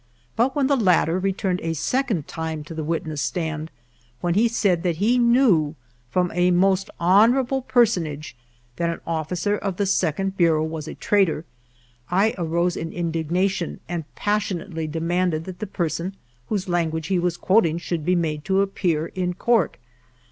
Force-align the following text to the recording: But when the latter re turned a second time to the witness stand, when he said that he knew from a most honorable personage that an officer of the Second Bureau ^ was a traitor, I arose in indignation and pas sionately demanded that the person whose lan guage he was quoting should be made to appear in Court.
But 0.35 0.55
when 0.55 0.65
the 0.65 0.75
latter 0.75 1.19
re 1.19 1.31
turned 1.31 1.61
a 1.61 1.75
second 1.75 2.27
time 2.27 2.63
to 2.63 2.73
the 2.73 2.83
witness 2.83 3.21
stand, 3.21 3.69
when 4.19 4.33
he 4.33 4.47
said 4.47 4.81
that 4.81 4.95
he 4.95 5.19
knew 5.19 5.75
from 6.09 6.31
a 6.33 6.49
most 6.49 6.89
honorable 6.99 7.61
personage 7.61 8.35
that 8.77 8.89
an 8.89 8.99
officer 9.05 9.55
of 9.55 9.77
the 9.77 9.85
Second 9.85 10.35
Bureau 10.35 10.65
^ 10.65 10.67
was 10.67 10.87
a 10.87 10.95
traitor, 10.95 11.45
I 12.09 12.33
arose 12.39 12.75
in 12.75 12.91
indignation 12.91 13.79
and 13.87 14.05
pas 14.15 14.41
sionately 14.41 14.89
demanded 14.91 15.43
that 15.45 15.59
the 15.59 15.67
person 15.67 16.15
whose 16.49 16.67
lan 16.67 16.89
guage 16.89 17.05
he 17.05 17.19
was 17.19 17.37
quoting 17.37 17.77
should 17.77 18.03
be 18.03 18.15
made 18.15 18.43
to 18.45 18.61
appear 18.63 19.05
in 19.05 19.35
Court. 19.35 19.77